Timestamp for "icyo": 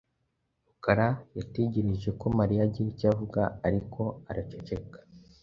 2.93-3.07